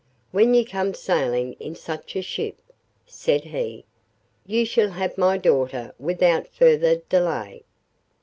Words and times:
When 0.31 0.55
you 0.55 0.65
come 0.65 0.95
sailing 0.95 1.53
in 1.59 1.75
such 1.75 2.15
a 2.15 2.23
ship,' 2.23 2.73
said 3.05 3.43
he, 3.43 3.85
'you 4.47 4.65
shall 4.65 4.89
have 4.89 5.15
my 5.15 5.37
daughter 5.37 5.93
without 5.99 6.47
further 6.47 7.03
delay. 7.07 7.61